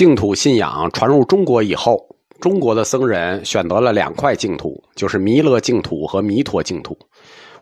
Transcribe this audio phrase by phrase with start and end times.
[0.00, 2.02] 净土信仰传入中国以后，
[2.40, 6.98] 中国的僧人选择了两块净土，就是弥勒净土和弥陀净土。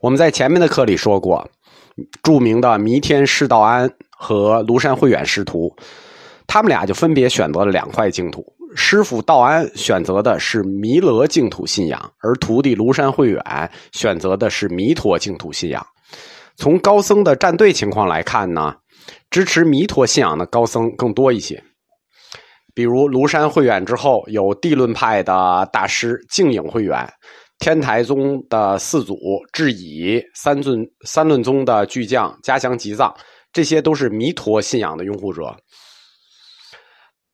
[0.01, 1.45] 我们在前面的课里说过，
[2.23, 5.75] 著名的弥天释道安和庐山慧远师徒，
[6.47, 8.47] 他们俩就分别选择了两块净土。
[8.77, 13.43] 师傅道安选择的是弥勒净土信仰，而徒弟庐山慧远
[13.91, 15.85] 选择的是弥陀净土信仰。
[16.55, 18.77] 从高僧的站队情况来看呢，
[19.29, 21.61] 支持弥陀信仰的高僧更多一些。
[22.79, 27.13] 比如庐山慧远之后，有地论派的大师净影慧远，
[27.59, 29.19] 天台宗的四祖
[29.53, 33.13] 智以，三尊三论宗的巨匠嘉祥吉藏，
[33.53, 35.57] 这些都是弥陀信仰的拥护者。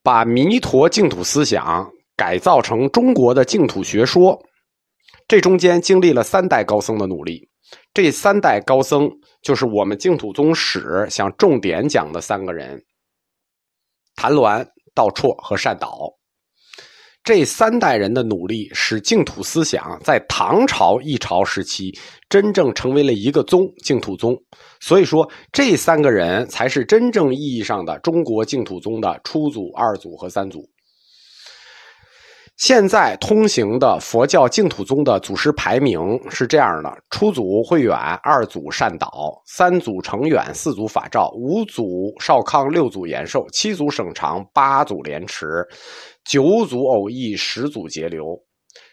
[0.03, 4.43] 把弥陀净土思想改造成中国的净土学说，
[5.29, 7.47] 这中间经历了三代高僧的努力。
[7.93, 9.11] 这三代高僧
[9.43, 12.83] 就是我们净土宗史想重点讲的三个人：
[14.17, 16.13] 谭鸾、道绰和善导。
[17.23, 21.91] 这三代人的努力，使净土思想在唐朝一朝时期
[22.29, 24.37] 真正成为了一个宗——净土宗。
[24.79, 30.69] 所以说，这三个人才是真正意义上的中国净土宗的初祖、二祖和三祖。
[32.57, 39.11] 现在通行的佛教净土宗的祖师排名是这样的：初祖慧远，二祖善导，
[39.45, 45.67] 三祖成远，四祖法照，五祖少康，六祖延寿，七祖省长，八祖莲池，
[46.25, 48.41] 九祖偶益，十祖节流，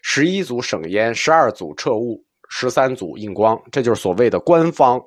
[0.01, 3.55] 十一祖省烟，十二祖彻悟，十三祖印光。
[3.71, 4.99] 这就是所谓的官方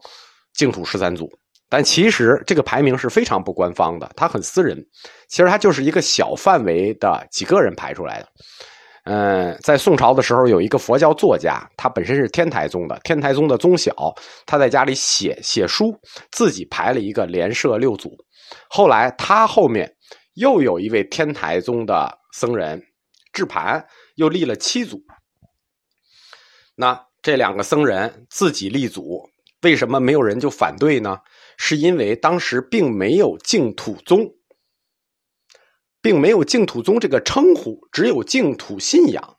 [0.55, 1.29] 净土十三祖。
[1.77, 4.79] 但其实这个排名是非常不官方的，它很私人。
[5.27, 8.29] 其实它就是一个小范围的几个人排出来的。
[9.07, 13.93] 嗯，在宋朝的时候，有一个佛教作家，他本身是天台宗的，天台宗的宗小，
[14.47, 15.93] 他在家里写写书，
[16.31, 18.17] 自己排了一个连社六祖。
[18.71, 19.93] 后来他后面
[20.35, 22.81] 又有一位天台宗的僧人
[23.33, 25.03] 智盘，又立了七祖。
[26.77, 29.29] 那这两个僧人自己立祖，
[29.63, 31.19] 为什么没有人就反对呢？
[31.57, 34.35] 是因为当时并没有净土宗，
[36.01, 39.37] 并没有净土宗这个称呼，只有净土信仰。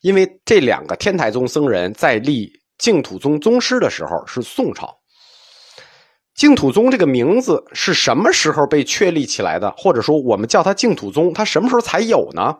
[0.00, 4.98] 因为这两个天台宗僧人在立净土宗宗师的时候是宋朝，
[6.34, 9.70] 净土宗这个名字是什么时候被确立起来的？
[9.76, 12.58] 或者说我们叫它净土宗，它什么时候才有呢？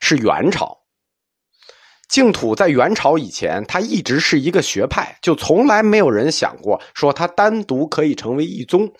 [0.00, 0.81] 是元朝。
[2.08, 8.92] 净土在元朝以前，它一直是一个学派，就从来没有人想过说它单独可以成为一宗。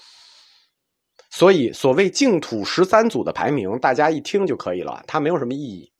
[1.31, 5.91] 所以，所谓净土十三祖的排名，大家一听就可以了，它没有什么意义。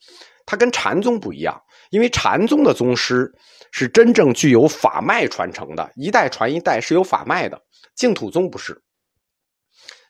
[0.45, 1.59] 它跟禅宗不一样，
[1.91, 3.33] 因为禅宗的宗师
[3.71, 7.59] 是真正具有法脉传承的，一代传一代是有法脉的。
[7.95, 8.83] 净土宗不是，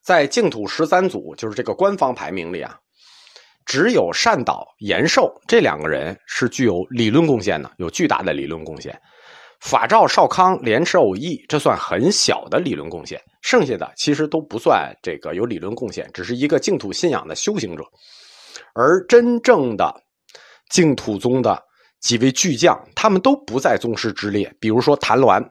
[0.03, 2.79] 在净土十三祖，就是这个官方排名里啊。
[3.65, 8.99] 只有善导、延寿这两个人是具有理论贡献的，有巨大的理论贡献。
[9.61, 13.21] 法照、少康、莲池、偶益，这算很小的理论贡献。
[13.43, 17.85] 剩下的其实都不算这个有理论贡献，只是一个净土信仰的修行者。
[18.75, 19.95] 而真正的
[20.71, 21.63] 净土宗的
[22.01, 24.53] 几位巨匠，他们都不在宗师之列。
[24.59, 25.45] 比如说谭鸾，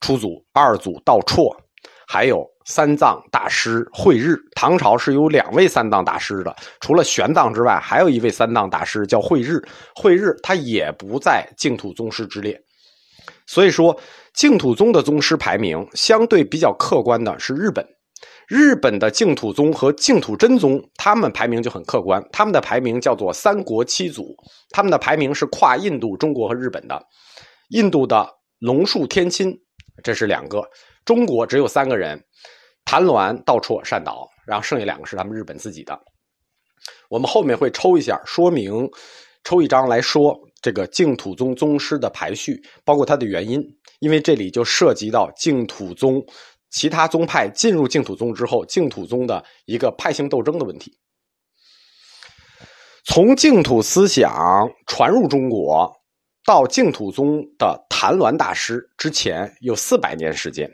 [0.00, 1.54] 初祖、二祖道绰，
[2.06, 2.55] 还有。
[2.66, 9.62] 三藏大师慧日，唐朝是有两位三藏大师的，除了玄奘之外，还有一位三藏大师叫慧日。
[9.94, 12.60] 慧日他也不在净土宗师之列，
[13.46, 13.96] 所以说
[14.34, 17.86] 净土宗的宗师排名相对比较客观的是日本。
[18.48, 24.36] 日本的净土宗和净土真宗，他们排名就很客观，他们的排名叫做三国七祖，
[24.70, 27.00] 他们的排名是跨印度、中国和日本的。
[27.70, 28.28] 印度的
[28.58, 29.56] 龙树天亲，
[30.02, 30.60] 这是两个；
[31.04, 32.20] 中国只有三个人。
[32.86, 36.00] 谭鸾、道绰、善导，然后剩下两个是他们日本自己的。
[37.10, 38.88] 我们后面会抽一下说明，
[39.44, 43.60] 抽一张来说这个净土宗宗师的排序，包括它的原因，
[43.98, 46.24] 因为这里就涉及到净土宗
[46.70, 50.96] 其他宗派进入净土宗之后，净土宗的一个派性斗争的问题。
[53.04, 55.92] 从净土思想传入中国
[56.44, 60.70] 到净土宗的谭鸾大师之前，有四百年时间。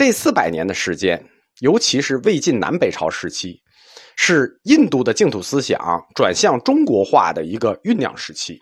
[0.00, 1.22] 这四百年的时间，
[1.58, 3.60] 尤其是魏晋南北朝时期，
[4.16, 5.78] 是印度的净土思想
[6.14, 8.58] 转向中国化的一个酝酿时期。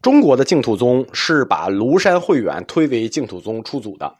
[0.00, 4.16] 中国的净土宗是把庐山慧远推为净土宗初祖的。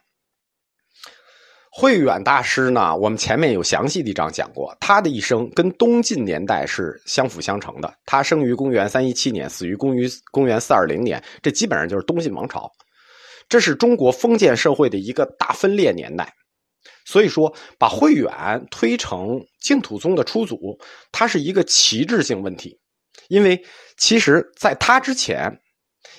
[1.73, 7.90] 慧远大师呢，我们前面有详细的一章讲过，他的一生跟东晋年代是相辅相成的。
[8.05, 12.70] 他生于公元三一七年，死于公于公元四二零年，这基本上就是东晋王朝。
[13.49, 16.33] 这是中国封建社会的一个大分裂年代，
[17.05, 20.79] 所以说，把慧远推成净土宗的初祖，
[21.11, 22.79] 它是一个旗帜性问题。
[23.29, 23.61] 因为
[23.97, 25.50] 其实在他之前，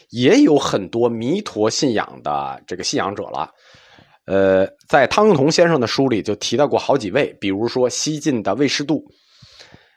[0.10, 3.50] 也有很多弥陀信仰的这个信仰者了。
[4.26, 9.04] 呃，在汤用彤先生的书里就提到过好几位，比如说西晋的魏师度，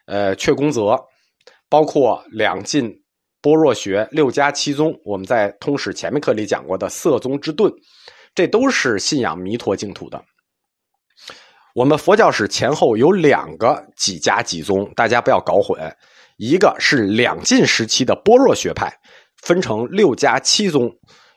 [0.06, 0.98] 呃，阙公泽，
[1.68, 3.01] 包括两晋
[3.42, 7.70] 般若学六家七宗，我们在通史前面课里讲过的色宗之顿，
[8.34, 10.24] 这都是信仰弥陀净土的。
[11.74, 15.76] 我们佛教史前后有两个几家几宗，大家不要搞混。
[16.36, 18.96] 一个是两晋时期的般若学派，
[19.42, 20.88] 分成六家七宗；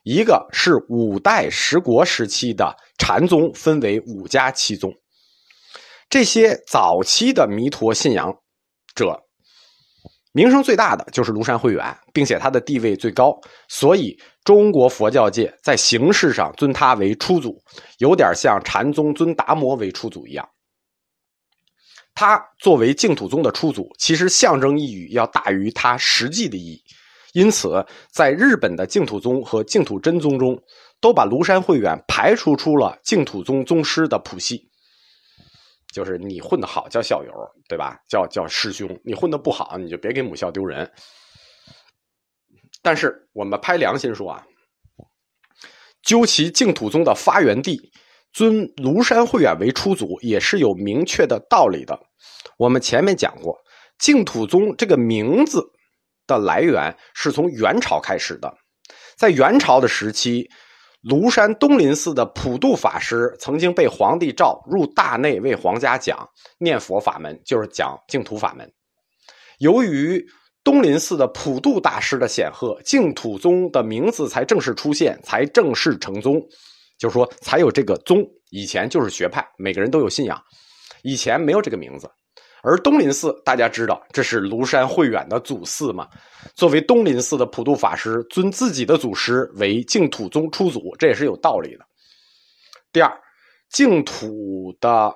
[0.03, 4.93] 一个是五代十国时期的禅宗，分为五家七宗。
[6.09, 8.31] 这些早期的弥陀信仰
[8.93, 9.24] 者，
[10.35, 13.39] 名声最大的就是庐山慧远，并且他的地位最高，
[13.69, 17.57] 所以中国佛教界在形式上尊他为初祖，
[17.99, 20.45] 有点像禅宗尊达摩为初祖一样。
[22.13, 26.83] 他作为净土宗的初祖，其实象征意义要大于他实际的意义，
[27.31, 30.61] 因此，在日本的净土宗和净土真宗中，
[30.99, 34.69] 都把庐山慧远排除出了净土宗宗师的谱系。
[35.95, 37.31] 就是你混得好叫校友，
[37.69, 37.97] 对吧？
[38.05, 40.91] 叫叫师兄，你混得不好，你就别给母校丢人。
[42.81, 44.45] 但是我们拍良心说啊，
[46.01, 47.93] 究其净土宗的发源地。
[48.33, 51.97] 尊庐山慧远为初祖也是有明确的道理的。
[52.57, 53.57] 我们前面讲过，
[53.97, 55.63] 净土宗这个名字
[56.27, 58.53] 的来源是从元朝开始的。
[59.15, 60.49] 在元朝的时期，
[61.07, 68.67] 庐山东林寺的普度法师曾经被皇帝召入大内为皇家讲念佛法门，就是讲净土法门。
[69.59, 70.25] 由于
[70.63, 76.41] 东林寺的普度大师的显赫，净土宗的名字才正式出现，才正式成宗。
[76.97, 78.25] 就是说，才有这个宗。
[78.49, 80.41] 以前就是学派，每个人都有信仰。
[81.03, 82.09] 以前没有这个名字。
[82.65, 86.09] 而东林寺，大家知道，这是庐山慧远的祖寺嘛？
[86.55, 91.85] 作为东林寺的普度法师，尊自己的祖师为净土宗初祖，这也是有道理的。
[92.91, 93.21] 第二，
[93.69, 95.13] 净土的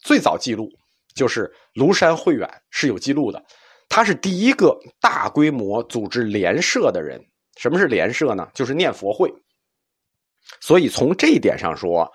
[0.00, 0.70] 最早记录
[1.14, 3.42] 就是庐山慧远是有记录的，
[3.88, 7.18] 他是第一个大规模组织莲社的人。
[7.56, 8.46] 什么是莲社呢？
[8.54, 9.32] 就是念佛会。
[10.60, 12.10] 所以从这一点上说，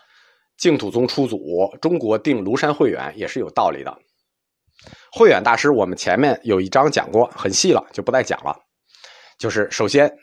[0.58, 3.98] 净土宗初祖中国定庐山慧远也是有道理的。
[5.18, 8.54] 慧远大师，我们前面有一章讲过，很细了，就不再讲了。
[9.40, 10.14] 就是首先，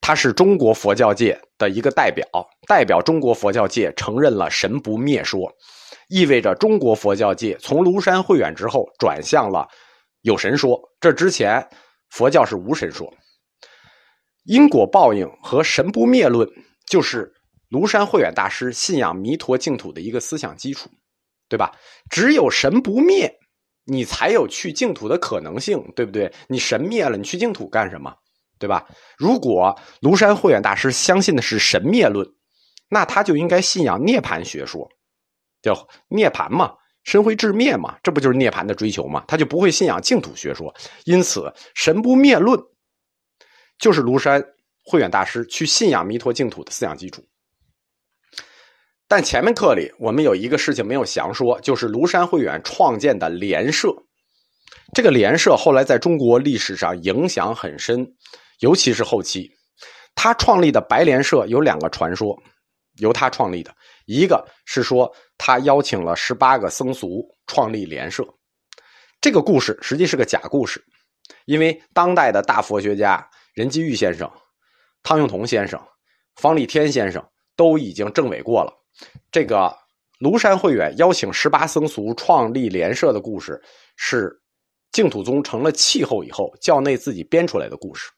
[0.00, 2.24] 他是中国佛教界的一个代表，
[2.68, 5.52] 代表中国佛教界承认了神不灭说，
[6.08, 9.66] 意味着中国佛教界从庐山慧远之后转向了
[10.20, 10.80] 有神说。
[11.00, 11.68] 这之前
[12.10, 13.12] 佛教是无神说，
[14.44, 16.48] 因果报应和神不灭论。
[16.86, 17.32] 就是
[17.68, 20.88] 庐山慧远大师信仰弥陀净土的一个思想基础，
[21.48, 21.72] 对吧？
[22.08, 23.32] 只有神不灭，
[23.90, 26.32] 你才有去净土的可能性，对不对？
[26.48, 28.14] 你神灭了，你去净土干什么？
[28.58, 28.86] 对吧？
[29.18, 32.26] 如果庐山慧远大师相信的是神灭论，
[32.88, 34.88] 那他就应该信仰涅槃学说，
[35.62, 39.24] 叫涅槃嘛，身会至灭嘛，这不就是涅槃的追求吗？
[39.26, 40.74] 他就不会信仰净土学说。
[41.04, 42.58] 因此，神不灭论
[43.78, 44.44] 就是庐山。
[44.82, 47.22] 慧远大师去信仰弥陀净土的思想基础，
[49.10, 53.92] 但前面课里我们有一个事情没有详说，就是庐山慧远创建的莲社。
[54.94, 58.06] 这个莲社后来在中国历史上影响很深，
[58.60, 59.50] 尤其是后期，
[60.14, 62.40] 他创立的白莲社有两个传说，
[62.98, 63.74] 由他创立的，
[64.06, 68.24] 一个是说他邀请了十八个僧俗创立莲社，
[69.20, 70.80] 这个故事实际是个假故事，
[71.46, 74.30] 因为当代的大佛学家任基玉先生。
[75.02, 75.80] 汤用彤先生、
[76.36, 77.26] 方立天先生
[77.56, 78.72] 都已经证伪过了。
[79.30, 79.76] 这个
[80.18, 83.60] 庐山慧远邀请十八僧俗创立莲社的故事，
[83.96, 84.30] 是
[84.92, 88.10] 净土宗成了气候以后教内自己编出来的故事。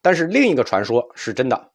[0.00, 1.72] 但是另一个传说是真的，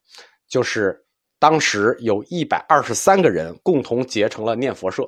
[0.49, 0.97] 就是
[1.39, 5.03] 当时有一百二十三个人共同结成了念佛社。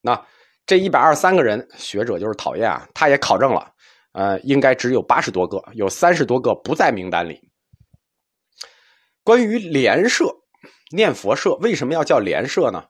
[0.00, 0.20] 那
[0.66, 3.72] 这一百二十三个人，学者就是讨厌啊，他也考证了，
[4.12, 7.40] 呃，应该只有八十多个，有三十多个不在名单里。
[9.22, 10.24] 关于莲社、
[10.92, 12.84] 念佛社为什么要叫莲社呢？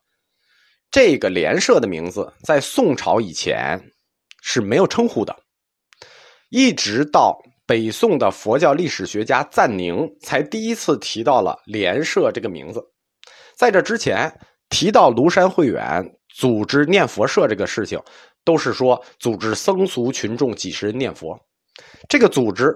[0.90, 3.92] 这个莲社的名字在宋朝以前
[4.42, 5.35] 是没有称呼的，
[6.50, 12.82] 一直到北宋的佛教历史学家赞宁才第一次提到了莲社这个名字。
[13.56, 14.30] 在这之前，
[14.68, 17.99] 提到庐山慧远组织念佛社这个事情，
[18.44, 21.38] 都是说组织僧俗群众几十人念佛。
[22.09, 22.75] 这个组织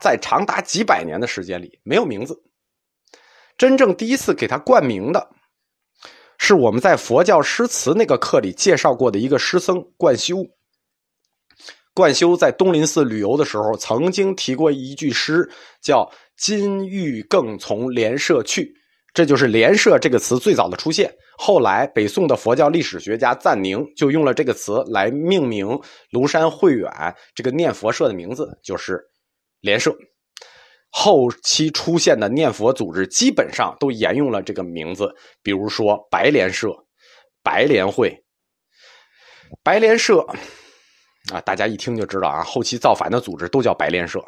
[0.00, 2.34] 在长达几百年的时间里没有名字。
[3.58, 5.28] 真正第一次给他冠名的，
[6.38, 10.46] 是我们在佛教诗词那个课里介绍过的一个诗僧贯休。
[11.92, 15.50] 贯休在东林寺旅游的时候，曾经提过一句诗，
[15.82, 18.72] 叫“金玉更从莲社去”，
[19.12, 21.12] 这就是“莲社”这个词最早的出现。
[21.36, 25.66] 后来，北宋的佛教历史学家赞宁就用了这个词来命名
[26.12, 26.88] 庐山慧远
[27.34, 29.04] 这个念佛社的名字，就是
[29.60, 29.92] 莲社。
[30.90, 36.72] 后期出现的念佛组织基本上都沿用了这个名字，比如说白莲社、
[37.42, 38.24] 白莲会、
[39.62, 40.26] 白莲社。
[41.30, 44.24] 啊，大家一听就知道啊，后期造反的组织都叫白莲社。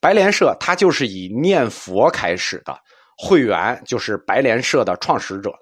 [0.00, 2.76] 白莲社它就是以念佛开始的，
[3.16, 5.52] 慧远就是白莲社的创始者。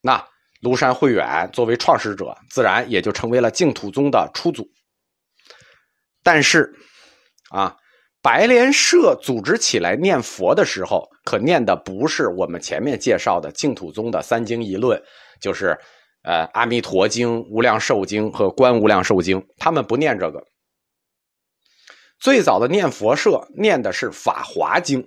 [0.00, 0.26] 那
[0.62, 4.68] 庐山慧远作为创始者，自然也就成为了净土宗的初祖。
[6.24, 6.74] 但是，
[7.50, 7.76] 啊，
[8.24, 15.00] 白莲社组织起来念佛的时候，可念的不是我们前面介绍的净土宗的三经一论，
[15.38, 15.78] 就是。
[16.26, 20.42] 呃，《阿弥陀经》《无量寿经》和《观无量寿经》，他们不念这个。
[22.18, 25.02] 最早的念佛社念的是《法华经》，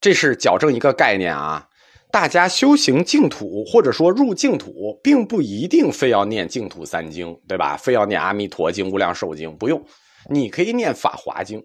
[0.00, 1.68] 这是矫正一个概念啊。
[2.10, 7.76] 大家修行净土或者说入净土，并不一定非要念净土三经，对吧？
[7.76, 9.86] 非要念《阿弥陀经》《无量寿经》，不用，
[10.28, 11.60] 你可以念《法华经》。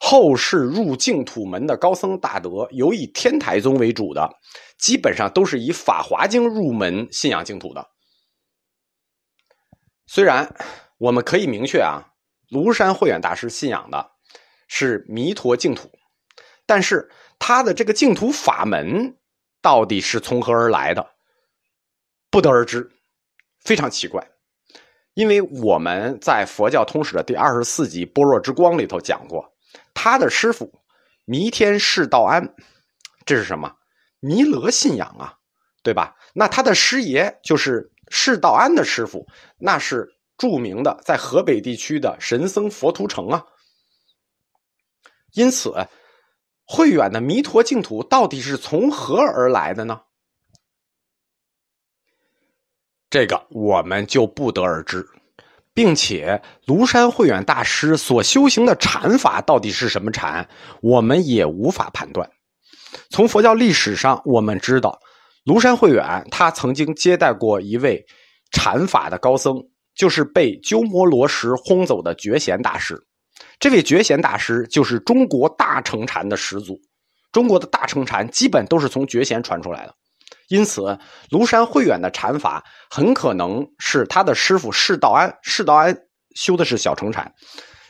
[0.00, 4.30] 后世入净土门的高僧大德，有以天台宗为主的，
[4.78, 7.84] 基本上都是以《法华经》入门信仰净土的。
[10.06, 10.54] 虽然
[10.98, 12.00] 我们可以明确啊，
[12.48, 14.12] 庐山慧远大师信仰的
[14.68, 15.90] 是弥陀净土，
[16.64, 17.10] 但是
[17.40, 19.18] 他的这个净土法门
[19.60, 21.04] 到底是从何而来的，
[22.30, 22.88] 不得而知，
[23.64, 24.24] 非常奇怪。
[25.18, 29.52] 因为我们在佛教通史的第二十四集《般若之光》里头讲过。
[29.92, 30.72] 他的师傅
[31.24, 32.54] 弥天释道安，
[33.26, 33.74] 这是什么？
[34.20, 35.34] 弥勒信仰啊，
[35.82, 36.14] 对吧？
[36.34, 39.26] 那他的师爷就是释道安的师傅，
[39.58, 43.44] 那是著名的在河北地区的神僧佛图澄啊。
[45.32, 45.74] 因此，
[46.64, 50.00] 慧远的弥陀净土到底是从何而来的呢？
[53.10, 55.06] 这个我们就不得而知。
[55.74, 60.48] 并且，庐山慧远大师所修行的禅法到底是什么禅，
[60.82, 62.28] 我们也无法判断。
[63.10, 64.98] 从佛教历史上，我们知道，
[65.44, 68.04] 庐山慧远他曾经接待过一位
[68.50, 69.62] 禅法的高僧，
[69.94, 73.00] 就是被鸠摩罗什轰走的觉贤大师。
[73.60, 76.76] 这位觉贤大师就是中国大乘禅的始祖，
[77.30, 79.94] 中国的大乘禅基本都是从觉贤传出来的。
[80.48, 80.98] 因此，
[81.30, 85.94] 庐山慧远的禅法很可能是他的师傅释道安，释道安
[86.34, 87.30] 修的是小乘禅，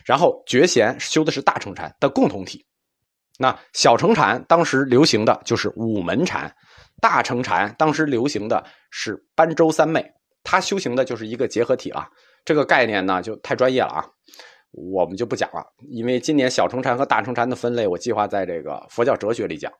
[0.04, 2.66] 然后觉贤修的是大乘禅的共同体。
[3.38, 6.52] 那小乘禅当时流行的就是五门禅，
[7.00, 10.04] 大乘禅当时流行的是般舟三昧，
[10.42, 12.08] 他修行的就是一个结合体了。
[12.44, 14.04] 这个概念呢就太专业了啊，
[14.72, 15.64] 我们就不讲了。
[15.90, 19.72] 因为今年小乘禅和大乘禅的分类，我计划在这个佛教哲学里讲。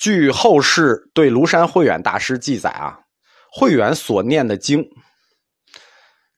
[0.00, 3.00] 据后世对庐山慧远大师记载啊，
[3.52, 4.82] 慧远所念的经，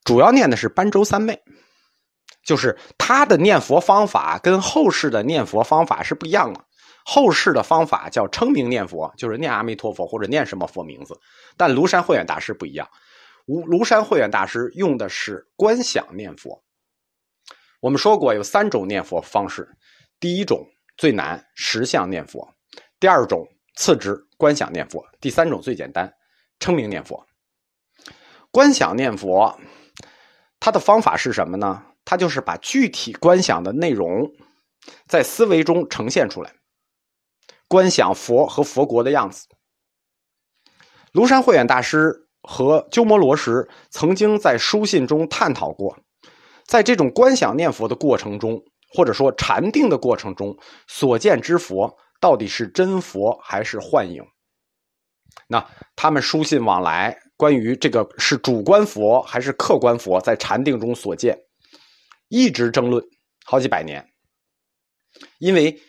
[0.03, 1.41] 主要念的是般舟三昧，
[2.45, 6.61] 就是他的念佛方法跟后世的念佛方法是不一样的。
[7.05, 11.17] 后世的方法叫称名念佛，就是念阿弥陀佛或者念什么佛名字，
[11.57, 12.89] 但庐山慧远大师不一样，
[13.47, 16.61] 庐庐山慧远大师用的是观想念佛。
[17.81, 19.69] 我们说过有三种念佛方式，
[20.19, 20.67] 第一种
[20.97, 22.53] 最难，实相念佛。
[23.03, 26.15] 第二种次之，观想念佛；第三种最简单，
[26.61, 27.27] 称名念佛。
[28.53, 29.59] 观想念佛，
[30.61, 31.83] 它的方法是什么呢？
[32.05, 34.31] 它就是把具体观想的内容
[35.09, 36.55] 在思维中呈现出来，
[37.67, 39.49] 观想佛和佛国的样子。
[41.13, 45.99] 庐山慧远大师和鸠摩罗什曾经在书信中探讨过，
[46.69, 48.63] 在这种观想念佛的过程中，
[48.95, 50.57] 或者说禅定的过程中
[50.87, 51.99] 所见之佛。
[52.23, 54.23] 到底是真佛还是幻影？
[55.49, 61.37] 那他们书信往来，关于这个是主观佛还是客观佛，在禅定中所见，
[62.29, 63.05] 一直争论
[63.45, 64.09] 好几百年。
[65.41, 65.83] 因为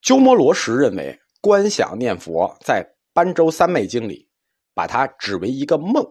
[0.00, 4.30] 鸠摩罗什认为观想念佛在般舟三昧经里，
[4.72, 6.06] 把它指为一个梦，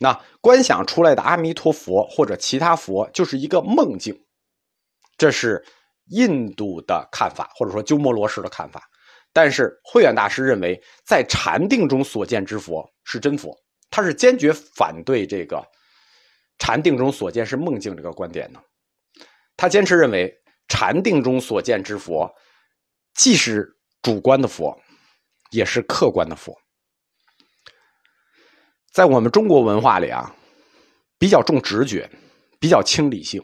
[0.00, 4.26] 那观想出来的阿弥陀佛或者其他佛就是一个梦境，
[5.16, 5.64] 这是。
[6.10, 8.82] 印度的看法，或者说鸠摩罗什的看法，
[9.32, 13.56] 但是慧远大师认为，在禅定中所见之佛是真佛，
[13.90, 15.64] 他是坚决反对这个
[16.58, 18.60] 禅定中所见是梦境这个观点的。
[19.56, 20.32] 他坚持认为，
[20.68, 22.30] 禅定中所见之佛，
[23.14, 23.68] 既是
[24.02, 24.78] 主观的佛，
[25.50, 26.56] 也是客观的佛。
[28.92, 30.34] 在我们中国文化里啊，
[31.18, 32.10] 比较重直觉，
[32.58, 33.40] 比较轻理性。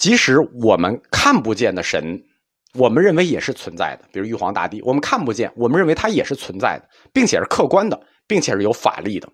[0.00, 2.24] 即使我们看不见的神，
[2.72, 9.30] 我们认为也是存在的，比如玉皇大帝，我们看不见，我们认为它也是存在的，并且是客观的，并且是有法力的。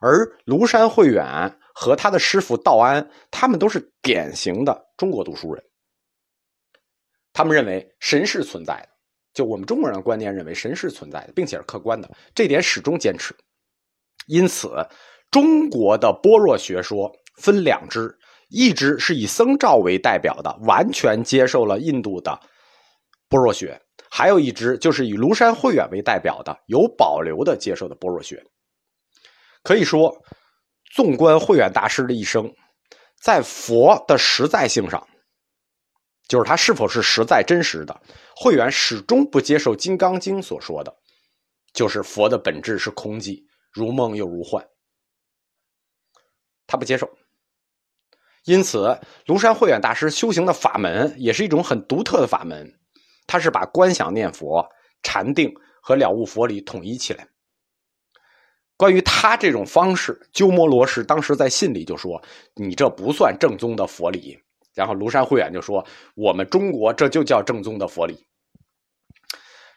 [0.00, 5.62] 而庐山慧远和他的师傅道安，他们都是典型的中国读书人。
[7.34, 8.88] 他们认为神是存在的，
[9.34, 13.36] 就我们中国人的观念认为神是存在的，并且是客观的，这点始终坚持。
[14.26, 14.70] 因此，
[15.30, 18.18] 中国的般若学说分两支，
[18.50, 22.38] 一支是以僧肇为代表的，完全接受了印度的
[23.28, 23.80] 般若学；
[24.10, 28.44] 还有一支就是以庐山慧远为代表的，有保留的接受的般若学。
[29.62, 30.12] 可以说，
[30.94, 32.52] 纵观慧远大师的一生，
[33.22, 35.06] 在佛的实在性上，
[36.26, 38.02] 就是他是否是实在真实的，
[38.34, 40.92] 慧远始终不接受《金刚经》所说的，
[41.72, 44.66] 就是佛的本质是空寂，如梦又如幻。
[46.66, 47.08] 他不接受。
[48.44, 52.72] 因此，庐山慧远大师修行的法门也是一种很独特的法门，
[53.26, 54.66] 他是把观想念佛、
[55.02, 57.28] 禅定和了悟佛理统一起来。
[58.76, 62.20] 关于他这种方式鸠摩罗什当时在信里就说
[62.56, 64.38] ：“你这不算正宗的佛理。”
[64.74, 65.84] 然后庐山慧远就说
[66.16, 68.26] ：“我们中国这就叫正宗的佛理。”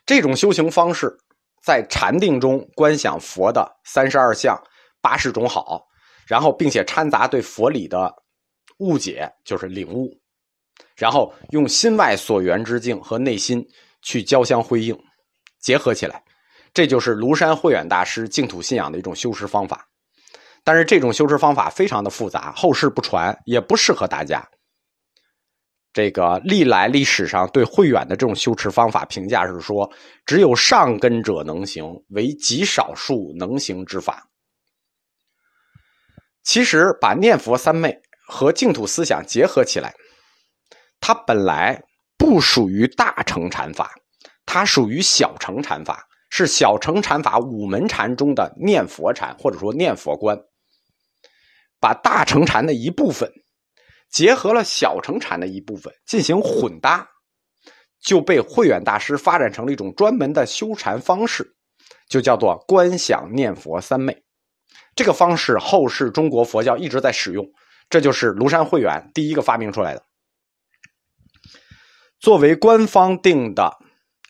[0.05, 1.13] 这种修行方式，
[1.62, 4.58] 在禅定中观想佛的三十二相、
[5.01, 5.86] 八十种好，
[6.25, 8.13] 然后并且掺杂对佛理的
[8.84, 10.20] 误解，就是领悟，
[10.96, 13.66] 然后用心外所缘之境和内心
[14.02, 14.98] 去交相辉映，
[15.60, 16.22] 结合起来。
[16.74, 19.88] 这就是庐山慧远大师净土信仰的一种修持方法，
[20.63, 24.48] 但是这种修持方法非常的复杂，后世不传，也不适合大家。
[25.94, 29.88] 这个历来历史上对慧远的这种修持方法评价是说，
[30.25, 34.28] 只有上根者能行，为极少数能行之法。
[36.42, 38.01] 其实把念佛三昧
[38.33, 39.93] 和净土思想结合起来，
[41.00, 41.79] 它本来
[42.17, 43.93] 不属于大乘禅法，
[44.46, 46.07] 它属于小乘禅法。
[46.35, 50.35] 是小乘禅法五门禅中的念佛禅，或者说念佛观，
[51.79, 53.31] 把大乘禅的一部分
[54.09, 57.07] 结合了小乘禅的一部分进行混搭，
[58.01, 61.55] 就被慧远大师发展成了一种专门的修禅方式，
[62.09, 64.24] 就叫做观想念佛三昧。
[64.96, 67.46] 这个方式后世中国佛教一直在使用，
[67.94, 70.01] 这就是庐山慧远第一个发明出来的，
[72.20, 73.77] 作为官方定的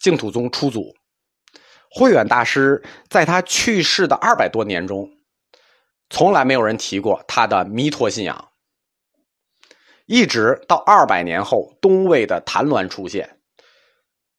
[0.02, 0.94] 净土宗初祖。
[1.90, 5.12] 慧远大师在他去世的二百多年中，
[6.10, 8.50] 从来没有人提过他的弥陀信仰。
[10.08, 13.38] 一直到二百年后，东魏的谭鸾出现，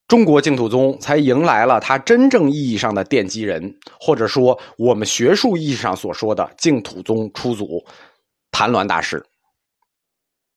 [0.06, 7.86] 中国净土宗才迎来了他真正意义上的奠基人，或者说我们学术意义上所说的净土宗初祖
[8.54, 9.20] 谭鸾大师。